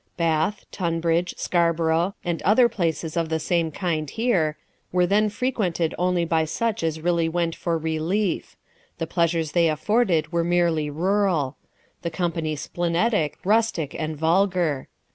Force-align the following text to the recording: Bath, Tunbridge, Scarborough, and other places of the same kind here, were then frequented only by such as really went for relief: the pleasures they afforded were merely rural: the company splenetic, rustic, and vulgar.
Bath, 0.17 0.65
Tunbridge, 0.71 1.35
Scarborough, 1.37 2.15
and 2.25 2.41
other 2.41 2.67
places 2.67 3.15
of 3.15 3.29
the 3.29 3.39
same 3.39 3.69
kind 3.69 4.09
here, 4.09 4.57
were 4.91 5.05
then 5.05 5.29
frequented 5.29 5.93
only 5.99 6.25
by 6.25 6.43
such 6.43 6.81
as 6.81 7.01
really 7.01 7.29
went 7.29 7.55
for 7.55 7.77
relief: 7.77 8.55
the 8.97 9.05
pleasures 9.05 9.51
they 9.51 9.69
afforded 9.69 10.31
were 10.31 10.43
merely 10.43 10.89
rural: 10.89 11.55
the 12.01 12.09
company 12.09 12.55
splenetic, 12.55 13.37
rustic, 13.45 13.93
and 13.95 14.17
vulgar. 14.17 14.87